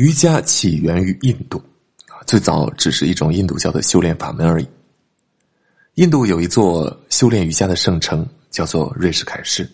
[0.00, 1.62] 瑜伽起源于印度，
[2.26, 4.66] 最早只是一种印度教的修炼法门而已。
[5.96, 9.70] 印度有一座修炼瑜伽的圣城，叫做瑞士凯诗，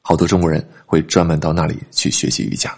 [0.00, 2.74] 好多中国人会专门到那里去学习瑜伽，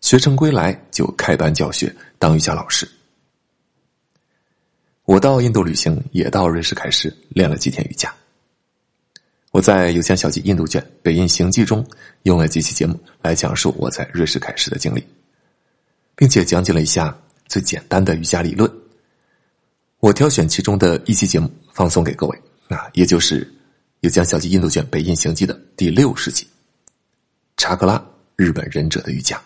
[0.00, 2.88] 学成归来就开班教学，当瑜伽老师。
[5.04, 8.10] 我到印度旅行，也到瑞士凯诗练了几天瑜伽。
[9.50, 11.86] 我在《有钱小记印度卷北印行记》中
[12.22, 15.04] 用了几期节目来讲述我在瑞士凯诗的经历。
[16.20, 17.18] 并且讲解了一下
[17.48, 18.70] 最简单的瑜伽理论。
[20.00, 23.42] 我挑选其中的一期节目放送给各位，那也就是
[24.00, 26.46] 《有江小记印度卷北印行记》的第六十集——
[27.56, 28.04] 查克拉
[28.36, 29.42] 日本忍者的瑜伽。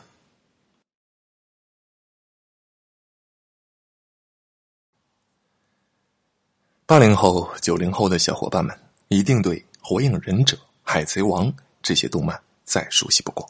[6.86, 11.46] 八零后、九零后的小伙伴们一定对《火影忍者》《海贼王》
[11.80, 13.48] 这些动漫再熟悉不过。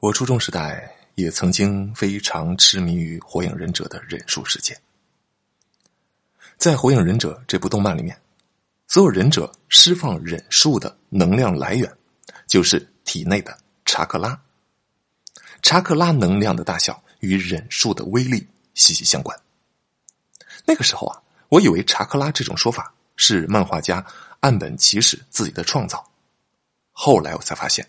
[0.00, 0.96] 我初中时代。
[1.20, 4.76] 也曾经非常痴迷于《火影忍者》的忍术世界。
[6.56, 8.20] 在《火影忍者》这部动漫里面，
[8.86, 11.90] 所有忍者释放忍术的能量来源，
[12.46, 14.38] 就是体内的查克拉。
[15.62, 19.38] 查克拉能量的大小与忍术的威力息息相关。
[20.64, 24.04] 那个时候啊，我以为查克拉这种说法是漫画家
[24.40, 26.10] 岸本齐史自己的创造，
[26.92, 27.86] 后来我才发现。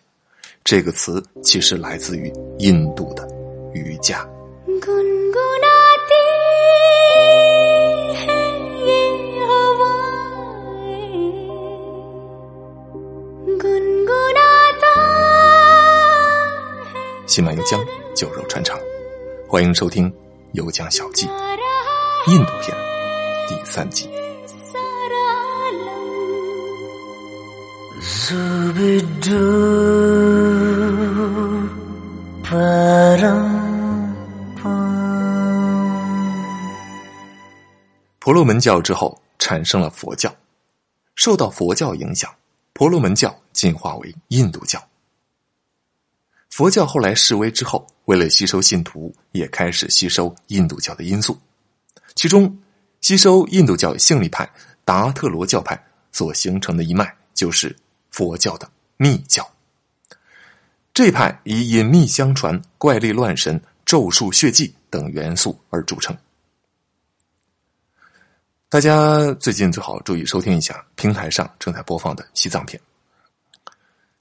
[0.64, 3.28] 这个词其实来自于印度的
[3.74, 4.28] 瑜伽。
[17.28, 17.80] 心满油江，
[18.14, 18.78] 酒肉穿肠，
[19.48, 20.12] 欢迎收听
[20.52, 21.26] 《油江小记》
[22.32, 22.76] 印度片
[23.48, 24.10] 第三集。
[38.42, 40.36] 婆罗门教之后产生了佛教，
[41.14, 42.34] 受到佛教影响，
[42.74, 44.84] 婆罗门教进化为印度教。
[46.50, 51.40] 佛教后来式微之后，为了吸收信徒，也开始吸收印度教的因素，
[52.16, 52.58] 其中
[53.00, 54.52] 吸收印度教性力派
[54.84, 55.80] 达特罗教派
[56.12, 57.78] 所形成的一脉，就是
[58.10, 58.68] 佛教的
[58.98, 59.48] 密教。
[60.96, 66.18] 这派以隐秘相传、怪力乱神、咒术、血祭等元素而著称。
[68.72, 72.82] 大家最近最好注意收听一下平台上正在播放的西藏片。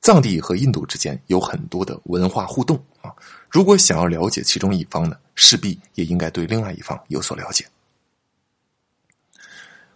[0.00, 3.14] 藏地和印度之间有很多的文化互动啊，
[3.48, 7.64] 如果想要了解其中一方呢，势必也应该对另外一方有所了解。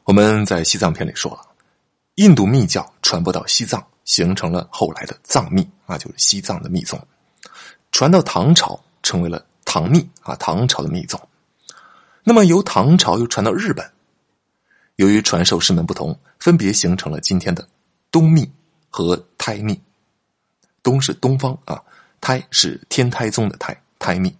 [0.05, 1.41] 我们在西藏片里说了，
[2.15, 3.85] 印度密教传播到西藏。
[4.05, 7.01] 形成了后来的藏密啊，就是西藏的密宗，
[7.91, 11.19] 传到唐朝成为了唐密啊，唐朝的密宗。
[12.23, 13.91] 那么由唐朝又传到日本，
[14.97, 17.69] 由于传授师门不同，分别形成了今天的
[18.11, 18.51] 东密
[18.89, 19.81] 和胎密。
[20.83, 21.83] 东是东方啊，
[22.21, 24.35] 胎是天台宗的胎，胎密。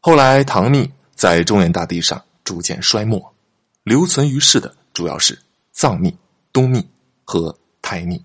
[0.00, 3.34] 后来唐密在中原大地上逐渐衰没，
[3.82, 5.38] 留存于世的主要是
[5.72, 6.16] 藏密、
[6.52, 6.86] 东密
[7.24, 7.56] 和。
[7.86, 8.24] 胎密。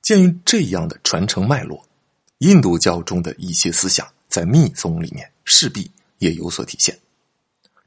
[0.00, 1.84] 鉴于这样的传承脉络，
[2.38, 6.96] 印度教中的一些思想在密宗里面势必也有所体现。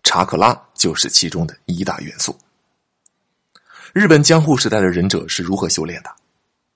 [0.10, 2.36] 查克拉就是其中的一大元素。
[3.94, 6.10] 日本江户时代的忍者是如何修炼的？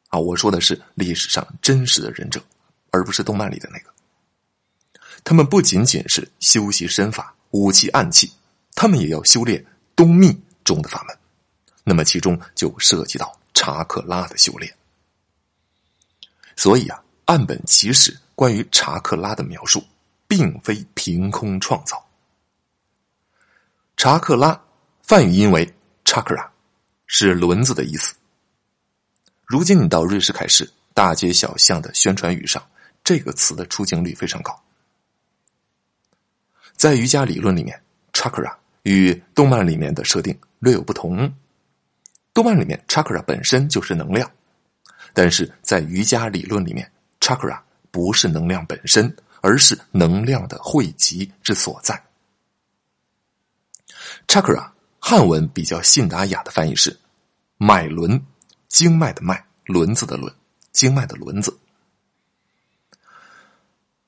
[0.10, 2.40] 啊，我说的是历史上真实的忍者，
[2.92, 3.90] 而不是动漫里的那个。
[5.24, 8.32] 他们不仅仅是修习身法、武器、暗器，
[8.76, 9.66] 他们也要修炼
[9.96, 11.18] 东密中的法门。
[11.84, 14.72] 那么其中就涉及到查克拉的修炼，
[16.56, 19.84] 所以啊，岸本齐史关于查克拉的描述，
[20.28, 22.00] 并非凭空创造。
[23.96, 24.60] 查克拉
[25.02, 25.72] 梵语音为
[26.04, 26.46] chakra，
[27.08, 28.14] 是轮子的意思。
[29.46, 32.62] 如今你到瑞士凯市大街小巷的宣传语上，
[33.04, 34.60] 这个词的出镜率非常高。
[36.76, 37.82] 在瑜伽理论里面
[38.12, 41.34] ，chakra 与动漫里面的设定略有不同。
[42.34, 44.30] 动漫里面，chakra 本身就是能量，
[45.14, 46.92] 但是在瑜伽理论里面
[47.22, 47.58] ，chakra
[47.92, 52.02] 不是能量本身，而是能量的汇集之所在。
[54.28, 56.98] Chakra 汉文比较信达雅的翻译是
[57.58, 58.22] 脉轮，
[58.68, 60.34] 经脉的脉，轮子的轮，
[60.72, 61.58] 经脉的轮子。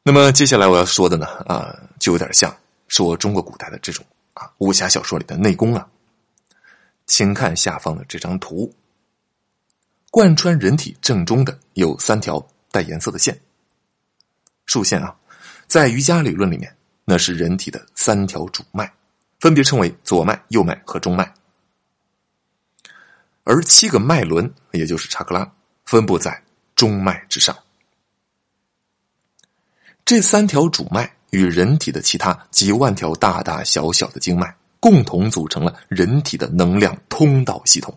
[0.03, 2.56] 那么接下来我要说的呢，啊，就有点像
[2.88, 5.88] 说中国古代的这种啊武侠小说里的内功啊。
[7.07, 8.73] 请看下方的这张图，
[10.09, 13.39] 贯穿人体正中的有三条带颜色的线。
[14.65, 15.15] 竖线啊，
[15.68, 18.91] 在瑜伽理论里面，那是人体的三条主脉，
[19.39, 21.33] 分别称为左脉、右脉和中脉。
[23.43, 25.51] 而七个脉轮，也就是查克拉，
[25.85, 26.43] 分布在
[26.75, 27.55] 中脉之上。
[30.03, 37.95] 这三条主脉与人体的其他几万条大大小小的经脉，共同组成了人体的能量通道系统。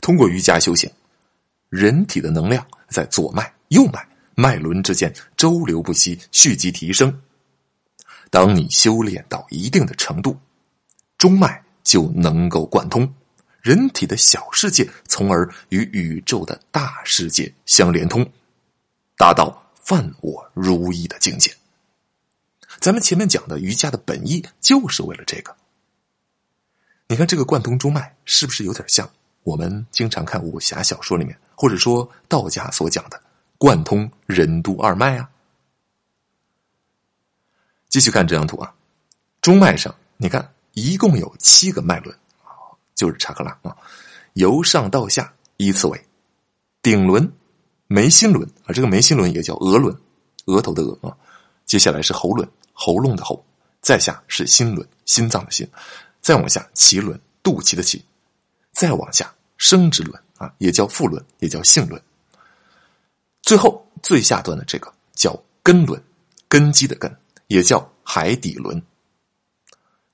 [0.00, 0.90] 通过瑜伽修行，
[1.68, 7.20] 人体的能量在左脉、右脉脉轮之间周流不息，蓄积提升。
[8.30, 10.38] 当你修炼到一定的程度，
[11.18, 13.12] 中脉就能够贯通。
[13.60, 18.26] 人体的小世界，从而与宇宙的大世界相连通，
[19.18, 21.54] 达到犯我如一的境界。
[22.80, 25.54] 咱们前面讲的瑜伽的本意，就是为了这个。
[27.08, 29.10] 你看这个贯通中脉，是不是有点像
[29.42, 33.20] 我们经常看武侠小说里面，或者说道家所讲的
[33.58, 35.28] 贯通任督二脉啊？
[37.90, 38.72] 继续看这张图啊，
[39.42, 42.16] 中脉上，你看一共有七个脉轮。
[42.94, 43.74] 就是查克拉啊，
[44.34, 46.06] 由上到下依次为
[46.82, 47.32] 顶轮、
[47.86, 49.96] 眉心轮啊，这个眉心轮也叫额轮，
[50.44, 51.16] 额头的额啊。
[51.64, 53.42] 接下来是喉轮，喉咙的喉，
[53.80, 55.66] 再下是心轮，心脏的心，
[56.20, 58.02] 再往下脐轮，肚脐的脐，
[58.72, 62.02] 再往下生殖轮啊，也叫腹轮，也叫性轮。
[63.40, 65.98] 最后最下端的这个叫根轮，
[66.48, 67.10] 根基的根，
[67.50, 68.80] 也叫海底轮，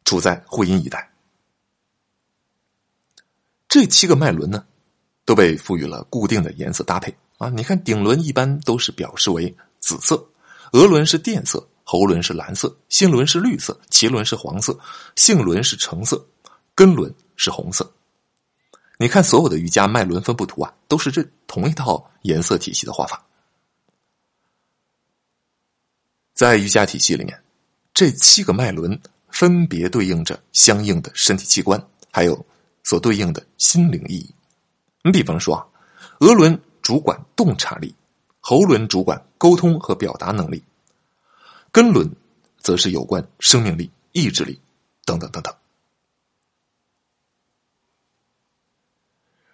[0.06, 1.12] 处在会阴一带。
[3.68, 4.64] 这七个脉轮呢，
[5.26, 7.50] 都被赋予了固定的颜色搭配啊！
[7.50, 10.26] 你看，顶轮一般都是表示为紫色，
[10.72, 14.78] 额轮是靛色，喉轮是蓝色，心轮是绿色，脐轮是黄色，
[15.14, 16.26] 性轮是橙色，
[16.74, 17.92] 根轮是红色。
[18.96, 23.25] 你看，所有的瑜伽脉轮分布图啊，都是这同一套颜色体系的画法。
[26.36, 27.42] 在瑜伽体系里面，
[27.92, 29.00] 这七个脉轮
[29.30, 32.46] 分别对应着相应的身体器官，还有。
[32.84, 34.32] 所对应的心灵意义，
[35.02, 35.66] 你比方说啊，
[36.20, 37.92] 额轮主管洞察力，
[38.38, 40.62] 喉轮主管沟通和表达能力，
[41.72, 42.08] 根轮
[42.60, 44.60] 则是有关生命力、意志力
[45.04, 45.52] 等等等等。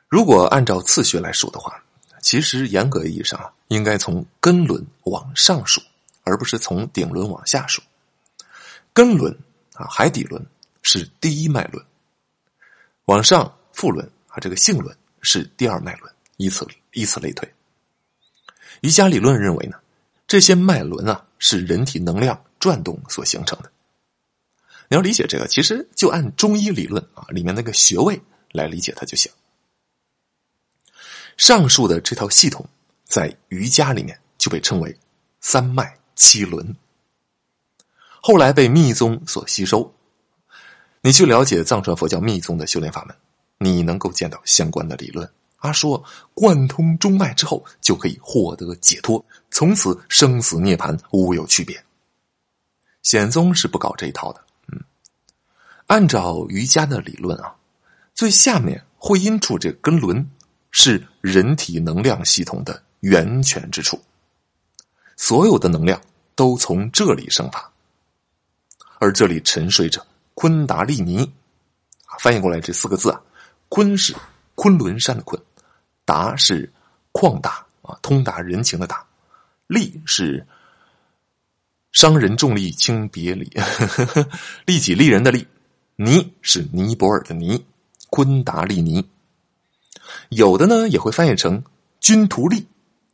[0.09, 1.83] 如果按照次序来数的话，
[2.21, 5.81] 其实严格意义上，应该从根轮往上数，
[6.23, 7.83] 而不是从顶轮往下数。
[8.93, 9.37] 根轮
[9.75, 10.45] 啊，海底轮
[10.83, 11.85] 是第一脉轮。
[13.07, 17.53] 往上，腹轮啊，这个性轮是第二脉轮，以此以此类推。
[18.83, 19.79] 瑜伽理论认为呢，
[20.27, 23.71] 这些脉轮啊是人体能量转动所形成的。
[24.89, 28.21] 你要理解这个，其实就按中医理论啊里面那个穴位
[28.51, 29.33] 来理解它就行。
[31.39, 32.69] 上述的这套系统
[33.05, 34.95] 在瑜伽里面就被称为
[35.41, 36.77] 三脉七轮，
[38.21, 39.93] 后来被密宗所吸收。
[41.01, 43.17] 你去了解藏传佛教密宗的修炼法门，
[43.59, 45.29] 你能够见到相关的理论。
[45.57, 46.01] 阿说
[46.33, 51.85] 贯通中脉之后，就可以获得解脱，从此生死涅槃无有区别。
[53.03, 54.41] 显宗是不搞这一套的。
[54.69, 54.81] 嗯，
[55.89, 57.53] 按照瑜伽的理论啊，
[58.15, 60.25] 最下面会阴处这根轮
[60.71, 64.01] 是人体能量系统的源泉之处，
[65.17, 66.01] 所有的能量
[66.35, 67.71] 都从这里生发，
[68.99, 70.05] 而这里沉睡着。
[70.35, 71.31] 昆达利尼，
[72.19, 73.21] 翻译过来这四个字啊，
[73.69, 74.15] 昆是
[74.55, 75.41] 昆仑山的昆，
[76.05, 76.73] 达是
[77.13, 79.05] 旷达啊，通达人情的达，
[79.67, 80.45] 利是
[81.93, 83.49] 伤人重利轻别离，
[84.65, 85.47] 利己利人的利，
[85.97, 87.65] 尼是尼泊尔的尼，
[88.09, 89.07] 昆达利尼，
[90.31, 91.63] 有的呢也会翻译成
[92.01, 92.67] 君图利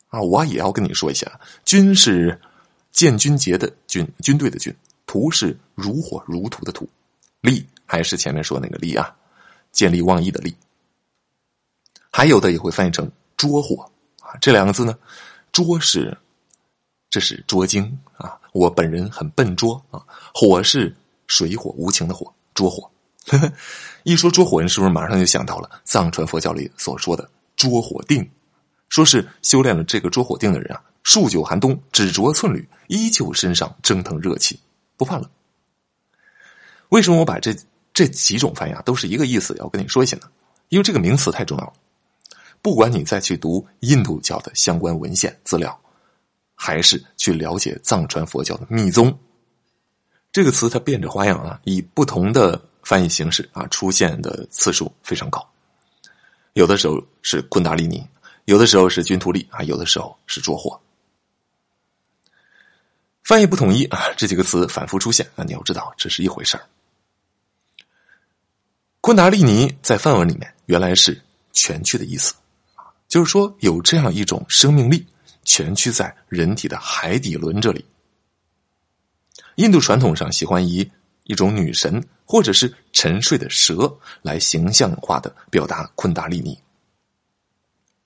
[0.08, 2.40] 啊，我也要跟你说一下，君是
[2.98, 4.74] 建军节的军，军队的军，
[5.06, 6.84] 图是如火如荼的图。
[7.40, 9.14] 利还是前面说那个利啊，
[9.70, 10.52] 见利忘义的利。
[12.10, 13.88] 还有的也会翻译成捉火
[14.20, 14.98] 啊，这两个字呢，
[15.52, 16.18] 捉是
[17.08, 20.04] 这是捉精啊，我本人很笨拙啊。
[20.34, 20.92] 火是
[21.28, 22.90] 水火无情的火，捉火。
[24.02, 28.28] 一说捉火，人是不是马上就想到了藏传佛教里所说的捉火定？
[28.88, 34.60] 说是修炼了这个捉火定的人啊，数九寒冬只着寸缕，依旧身上蒸腾热气，
[34.98, 35.26] 不怕冷。
[36.90, 37.56] 为什么我把这
[37.94, 39.56] 这几种翻译都是一个意思？
[39.58, 40.24] 要跟你说一下呢？
[40.68, 41.72] 因为这个名词太重要了。
[42.60, 45.80] 不管你再去读印度教的相关文献资料，
[46.54, 49.18] 还是去了解藏传佛教的密宗，
[50.30, 55.42] 这个词它变着花样啊，以不同的翻译形式啊出现的次数非常高。
[56.52, 58.06] 有的时候是昆达利尼，
[58.44, 60.78] 有的时候是军图利啊，有的时候是捉火。
[63.28, 66.64] 翻译不统一啊，这几个词反复出现啊，你要知道这是一回事儿。
[69.02, 71.20] 昆达利尼在梵文里面原来是
[71.52, 72.32] 蜷曲的意思，
[73.06, 75.06] 就是说有这样一种生命力
[75.44, 77.84] 蜷曲在人体的海底轮这里。
[79.56, 80.90] 印度传统上喜欢以
[81.24, 86.58] 一种女神或者是沉睡的蛇来形象化的表达昆达利尼，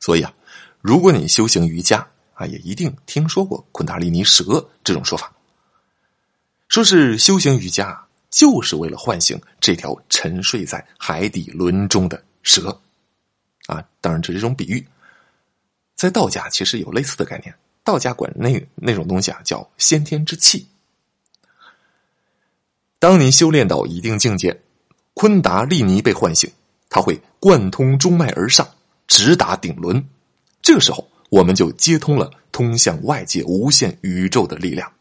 [0.00, 0.34] 所以啊，
[0.80, 2.04] 如果你修行瑜伽。
[2.46, 5.32] 也一定听说过昆达利尼蛇这种说法，
[6.68, 12.80] 说是修行瑜伽就是为了唤醒这条沉睡在海底轮中的蛇。
[13.66, 14.84] 啊，当然这是一种比喻，
[15.94, 20.66] 在道家其实有类似的概念，道家管那那种东西啊叫先天之气。
[22.98, 24.60] 当你修炼到一定境界，
[25.14, 26.50] 昆达利尼被唤醒，
[26.88, 28.68] 它会贯通中脉而上，
[29.06, 30.04] 直达顶轮，
[30.60, 31.08] 这个时候。
[31.32, 34.92] 我们就接通了通向外界无限宇宙的力量，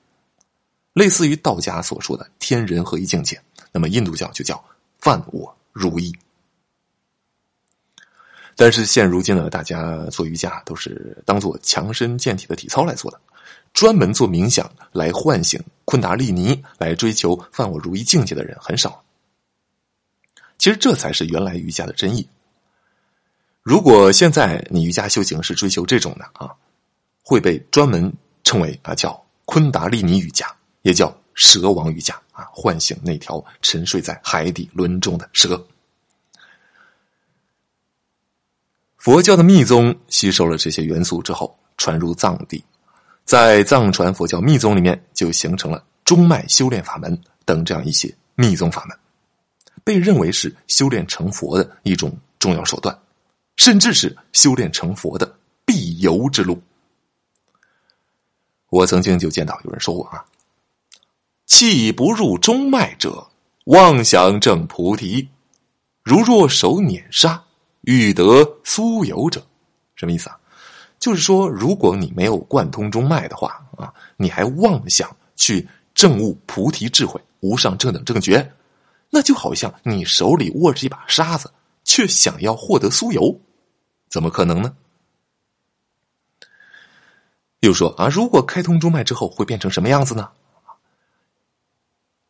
[0.93, 3.37] 类似于道家所说的天人合一境界。
[3.73, 4.63] 那么印度教就叫
[5.03, 6.09] 万我如一。
[8.55, 13.19] 但是现如今呢，大家做瑜伽都是当做强身健体的体操来做的，
[13.73, 19.03] 专门做冥想来唤醒昆达利尼，来追求万我如一境界的人很少。
[20.57, 22.25] 其实这才是原来瑜伽的真意。
[23.63, 26.51] 如果现在你瑜伽修行是追求这种的啊，
[27.23, 28.11] 会被专门
[28.43, 30.47] 称为啊叫昆达利尼瑜伽，
[30.81, 35.63] 也叫蛇王瑜伽啊，唤醒那条沉睡在海底轮中的蛇。
[38.97, 42.63] 佛教的密宗吸收了这些元素之后，传入藏地，
[43.25, 47.15] 在藏传佛教密宗里面就形成了中脉修炼法门
[47.45, 48.97] 等这样一些密宗法门，
[49.83, 52.97] 被认为是修炼成佛的一种重要手段。
[53.63, 56.59] 甚至是修炼成佛的必由之路。
[58.71, 60.25] 我曾经就见到有人说过啊
[61.45, 63.23] ：“气不入中脉者，
[63.65, 65.27] 妄想证菩提；
[66.01, 67.39] 如若手捻沙，
[67.81, 69.45] 欲得酥油者。”
[69.93, 70.39] 什么意思啊？
[70.97, 78.51] 就是说，如果你没有贯通中脉的话啊，你还妄想去证悟菩提智慧、无上正等正觉，
[79.11, 81.53] 那就好像你手里握着一把沙子，
[81.83, 83.39] 却想要获得酥油。
[84.11, 84.75] 怎么可能呢？
[87.61, 90.29] 又说啊，如果开通中脉之后会变成什么样子呢？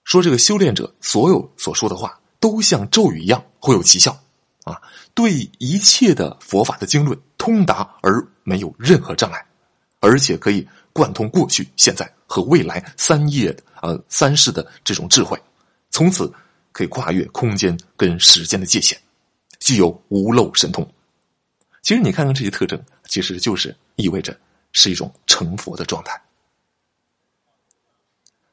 [0.04, 4.18] 说这个修炼者所有所说的话都像咒语一样会有奇效
[4.64, 4.80] 啊，
[5.16, 9.44] 对一切的佛法的经论通达而没有任何障碍，
[10.02, 15.42] 而且可以贯通过去、现在和未来三业呃三世的这种智慧，
[15.90, 16.32] 从此
[16.72, 19.00] 可以跨越空间跟时间的界限，
[19.60, 20.88] 具有无漏神通。
[21.82, 24.40] 其实你看看这些特征，其实就是意味着
[24.72, 26.22] 是一种成佛的状态，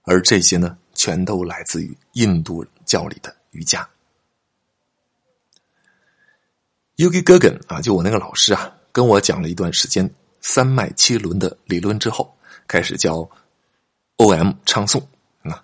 [0.05, 3.87] 而这些呢，全都来自于印度教里的瑜伽。
[6.97, 12.35] Yogi Gagan 啊，就我那个老师啊，跟我讲了一段时间三脉七轮的理论之后，
[12.67, 13.29] 开始教
[14.17, 15.05] OM 唱诵
[15.43, 15.63] 啊。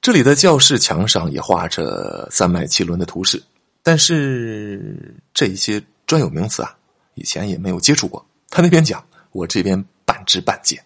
[0.00, 3.42] 这里的教室墙上也画着三脉七轮的图示，
[3.82, 5.84] 但是这些。
[6.08, 6.74] 专有名词啊，
[7.14, 8.24] 以前也没有接触过。
[8.48, 10.82] 他那边讲，我这边半知半解，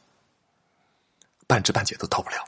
[1.46, 2.44] 半知半解都到不了。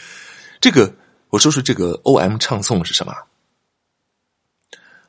[0.58, 0.90] 这个，
[1.28, 3.14] 我说说这个 O M 唱诵是什么？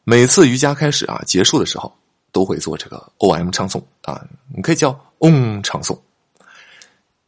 [0.04, 1.98] 每次瑜伽开始啊，结束的时候
[2.34, 4.22] 都会做这个 O M 唱诵啊，
[4.54, 5.98] 你可以叫嗡唱诵。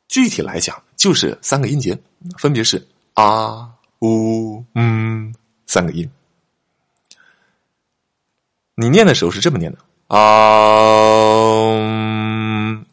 [0.10, 1.98] 具体来讲，就是三个音节，
[2.38, 3.72] 分别是啊、
[4.02, 5.34] 呜、嗯
[5.68, 6.10] 三个音。
[8.80, 10.18] 你念的时候是这么念的啊，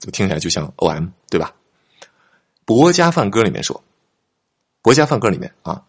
[0.00, 1.54] 就听起来就像 O M 对吧？
[2.64, 3.84] 博家梵歌里面说，
[4.82, 5.80] 博家梵歌里面啊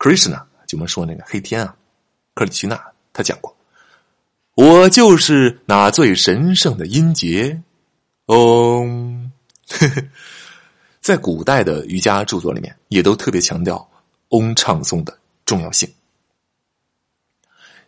[0.00, 1.76] ，Krishna 就我们说那个黑天啊，
[2.34, 2.76] 克里希那
[3.12, 3.56] 他讲过，
[4.56, 7.62] 我就是那最神圣的音节，
[8.26, 9.30] 嗡。
[11.00, 13.88] 在古代的瑜伽著作里面，也都特别强调
[14.30, 15.88] 嗡唱诵的重要性。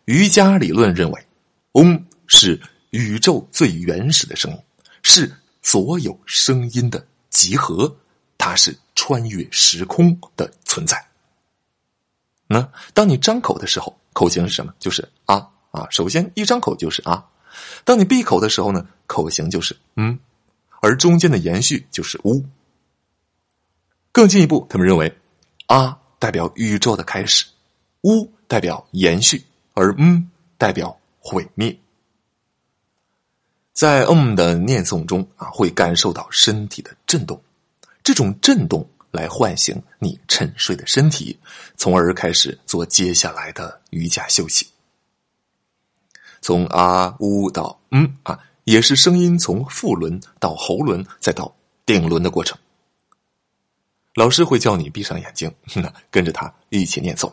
[0.05, 1.25] 瑜伽理论认为。
[1.73, 2.59] 嗡是
[2.89, 4.57] 宇宙最原始的声音，
[5.03, 7.95] 是所有声音的集合，
[8.37, 11.03] 它是穿越时空的存在。
[12.47, 14.73] 那当你张口的时候，口型是什么？
[14.79, 15.87] 就是啊啊。
[15.91, 17.23] 首先一张口就是啊。
[17.83, 20.17] 当你闭口的时候呢，口型就是嗯，
[20.81, 22.43] 而中间的延续就是呜。
[24.11, 25.15] 更进一步，他们认为
[25.67, 27.45] 啊代表宇宙的开始，
[28.01, 29.43] 呜代表延续，
[29.75, 30.98] 而嗯代表。
[31.19, 31.77] 毁灭，
[33.73, 37.41] 在嗯的念诵中啊，会感受到身体的震动，
[38.03, 41.37] 这种震动来唤醒你沉睡的身体，
[41.75, 44.67] 从而开始做接下来的瑜伽休息。
[46.41, 51.53] 从啊呜到嗯啊，也是声音从腹轮到喉轮再到
[51.85, 52.57] 顶轮的过程。
[54.15, 55.53] 老师会叫你闭上眼睛，
[56.09, 57.31] 跟着他一起念诵。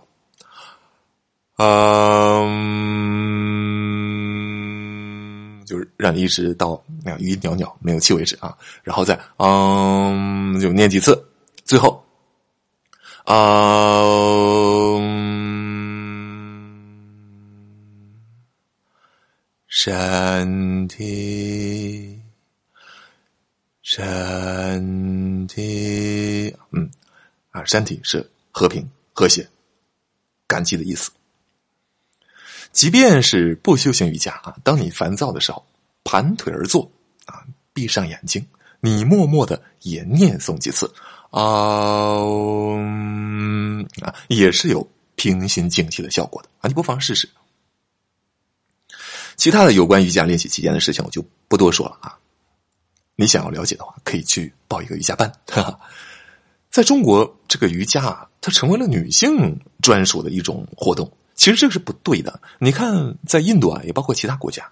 [1.58, 2.44] 嗯，
[5.66, 11.22] 就是让你一直到那样余音袅袅没有气为止啊，然后再嗯，就念几次，
[11.64, 12.02] 最后
[13.24, 13.36] 嗯，
[19.66, 22.18] 身体，
[23.82, 26.88] 身体，嗯，
[27.50, 29.46] 啊，身体是和平、和谐、
[30.46, 31.10] 感激的意思。
[32.76, 35.64] 即便是不修行瑜伽啊，当你烦躁的时候，
[36.04, 36.82] 盘腿而坐
[37.24, 37.42] 啊，
[37.72, 38.46] 闭上眼睛，
[38.80, 40.84] 你默默的也念诵几次
[41.30, 41.40] 啊
[44.02, 47.26] 啊，也是有平心静气的效果的啊，你不妨试试。
[49.36, 52.18] 其他的有关瑜伽练习期间的事情，我就不多说了啊。
[53.14, 55.32] 你想要了解的话，可以去报一个瑜伽班。
[55.46, 55.80] 哈哈，
[56.70, 61.10] 在中国，这个瑜伽啊，它成为了女性专属的一种活动。
[61.36, 62.40] 其实这个是不对的。
[62.58, 64.68] 你看，在印度啊，也包括其他国家，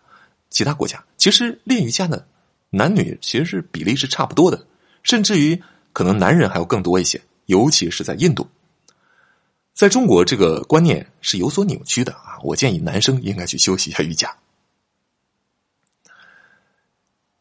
[0.50, 2.26] 其他国家其实练瑜伽的
[2.70, 4.66] 男女其实是比例是差不多的，
[5.02, 7.20] 甚至于可能男人还要更多一些。
[7.46, 8.48] 尤其是在印度，
[9.74, 12.38] 在中国这个观念是有所扭曲的啊。
[12.42, 14.34] 我建议男生应该去休息一下瑜伽，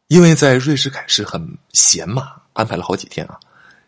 [0.08, 3.40] 因为在瑞士凯诗很闲嘛，安排了好几天啊，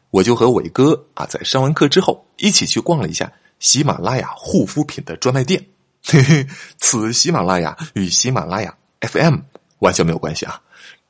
[0.10, 3.30] 我就和伟哥啊在上完课之后一起去逛了一下。
[3.66, 5.66] 喜马拉雅护肤品的专卖店，
[6.04, 9.38] 嘿嘿，此喜马拉雅与喜马拉雅 FM
[9.80, 10.62] 完全没有关系啊！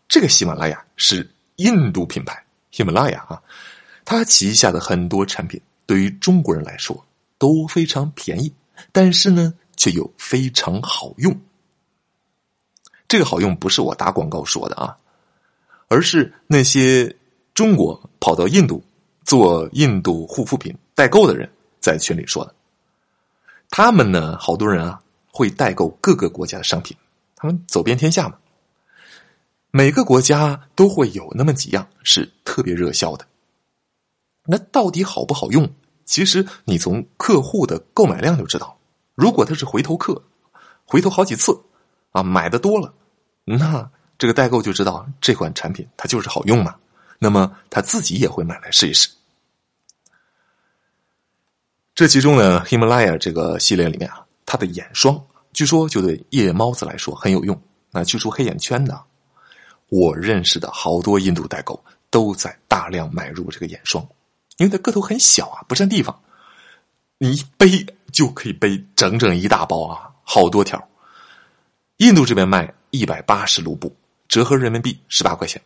[0.08, 3.44] 这个喜马拉雅是印度品牌喜马拉雅啊，
[4.06, 7.06] 它旗下的很多产品对于中国人来说
[7.38, 8.54] 都非常便宜，
[8.94, 11.38] 但是呢却又非常好用。
[13.10, 14.96] 这个好用不是我打广告说的啊，
[15.90, 17.14] 而是那些
[17.54, 18.82] 中国跑到印度
[19.26, 21.52] 做印度护肤品代购的人。
[21.86, 22.56] 在群里说的，
[23.70, 26.98] 他们呢，好多人啊会代购各个国家的商品，
[27.36, 28.36] 他们走遍天下嘛。
[29.70, 33.28] 每个国家都会有那么几样是特别热销的。
[34.48, 35.72] 那到底好不好用？
[36.06, 38.80] 其实你从客户的购买量就知道。
[39.14, 40.20] 如果他是回头客，
[40.86, 41.56] 回头好几次
[42.14, 42.92] 啊，买的多了，
[43.44, 46.78] 那这个代购就知道这款产品它就是好用嘛。
[47.20, 49.08] 那么他自己也会买来试一试。
[51.96, 55.18] 这其中呢，，Himalaya 这个系列里面啊，它的眼霜
[55.54, 57.58] 据说就对夜猫子来说很有用，
[57.90, 59.02] 那去除黑眼圈的。
[59.88, 64.06] 我认识的好多印度代购都在大量买入这个眼霜，
[64.58, 66.20] 因为它个头很小啊，不占地方，
[67.18, 70.86] 你一背就可以背整整一大包啊，好多条。
[71.98, 73.96] 印度这边卖一百八十卢布，
[74.28, 75.62] 折合人民币十八块钱。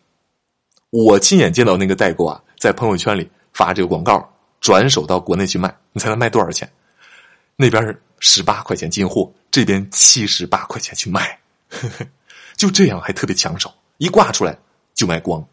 [0.91, 4.31] 我亲眼见到那个代购啊，在朋友圈里发这个广告。
[4.59, 6.69] 转手到国内去卖，你猜他卖多少钱？
[7.55, 11.39] 那边十八块钱进货，这边七十八块钱去卖，
[12.55, 14.57] 就这样还特别抢手，一挂出来
[14.93, 15.45] 就卖光。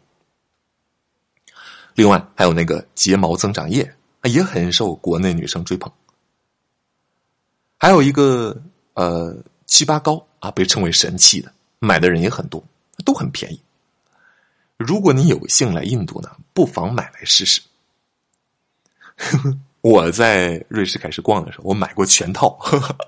[1.95, 3.93] 另外还有那个睫毛增长液，
[4.23, 5.91] 也很受国内女生追捧。
[7.77, 8.55] 还有一个
[8.93, 12.63] 呃七八膏啊，被称为神器的，买的人也很多，
[13.03, 13.61] 都很便宜。
[14.77, 17.61] 如果你有幸来印度呢，不妨买来试试。
[19.81, 22.57] 我在瑞士开始逛的时候，我买过全套，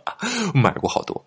[0.54, 1.24] 买过好多，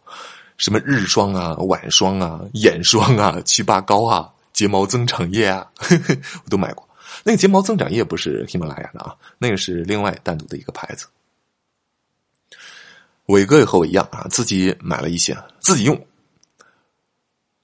[0.57, 5.67] 什么日霜啊、晚霜啊、眼霜啊、祛疤膏啊、睫毛增长液啊，
[6.45, 6.89] 我都买过。
[7.25, 11.07] 那个睫毛增长液不是喜马拉雅的啊，那个是另外单独的一个牌子。
[13.27, 16.07] 伟哥也和我一样啊，自己买了一些自己用。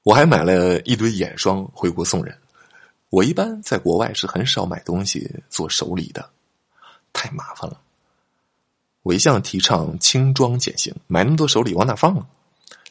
[0.04, 2.36] 我还买了一堆眼霜回国送人。
[3.10, 6.30] 我一般在国外是很少买东西做手礼的。
[7.18, 7.80] 太麻烦了，
[9.02, 12.24] 我一向提倡轻装简行，买那么多手里往哪放啊？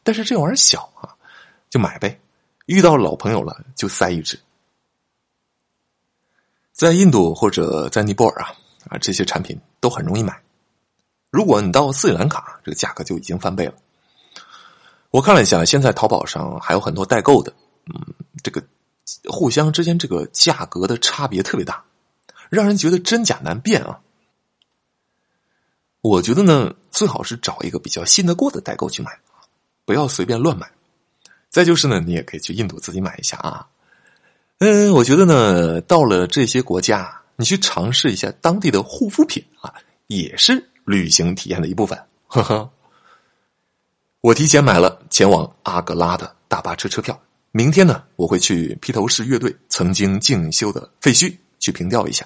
[0.04, 1.16] 但是这玩意儿小啊，
[1.70, 2.20] 就买呗。
[2.66, 4.38] 遇到老朋友了就塞一只。
[6.74, 8.52] 在印度或者在尼泊尔啊
[8.90, 10.38] 啊，这些产品都很容易买。
[11.30, 13.76] 如果你到斯里兰卡，这个价格就已经翻倍了。
[15.10, 17.54] 我看了一下，现在淘宝上还有很多代购的，
[17.86, 18.14] 嗯，
[18.44, 18.62] 这个
[19.30, 21.82] 互相之间这个价格的差别特别大，
[22.50, 24.02] 让人觉得真假难辨啊。
[26.02, 29.12] 我觉得呢，最好是找一个比较信得过的代购去买，
[29.84, 30.70] 不要随便乱买。
[31.50, 33.68] 再就是呢，你也可以去印度自己买一下啊。
[34.60, 39.74] 嗯，我觉得呢，到了这些国家，你去尝试一下当地的护肤品啊，
[40.08, 41.98] 也是旅行体验的一部分。
[42.28, 42.70] 呵呵，
[44.22, 47.20] 我提前买了前往阿格拉的大巴车车票。
[47.52, 52.26] 明天呢，我会去披头士乐队曾经进修的废墟去凭吊一下。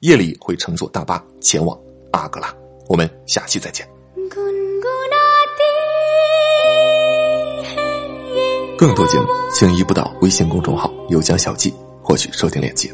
[0.00, 1.78] 夜里会乘坐大巴前往
[2.12, 2.54] 阿格拉。
[2.90, 3.86] 我们下期再见。
[8.76, 11.72] 更多节目，请移步到微信公众号“有奖小记”
[12.02, 12.92] 获取收听链接。